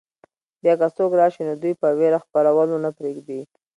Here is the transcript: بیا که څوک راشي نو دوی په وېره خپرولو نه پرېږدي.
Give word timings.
بیا 0.61 0.73
که 0.79 0.87
څوک 0.97 1.11
راشي 1.19 1.41
نو 1.47 1.53
دوی 1.61 1.73
په 1.81 1.87
وېره 1.97 2.19
خپرولو 2.25 2.75
نه 2.85 2.89
پرېږدي. 2.97 3.41